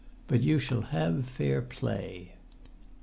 "But 0.27 0.41
you 0.41 0.57
shall 0.57 0.81
have 0.81 1.27
fair 1.27 1.61
play!" 1.61 2.31